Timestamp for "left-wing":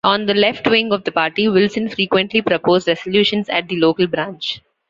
0.33-0.91